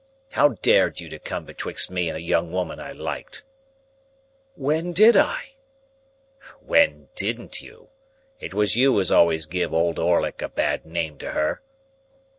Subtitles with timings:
[0.31, 3.43] How dared you to come betwixt me and a young woman I liked?"
[4.55, 5.53] "When did I?"
[6.59, 7.89] "When didn't you?
[8.39, 11.61] It was you as always give Old Orlick a bad name to her."